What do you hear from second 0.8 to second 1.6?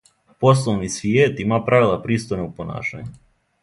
свијет